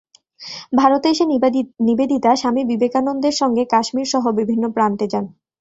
[0.79, 1.25] ভারতে এসে
[1.87, 5.25] নিবেদিতা স্বামী বিবেকানন্দের সঙ্গে কাশ্মীর সহ বিভিন্ন প্রান্তে যান।